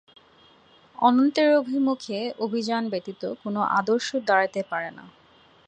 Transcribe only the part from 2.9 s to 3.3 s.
ব্যতীত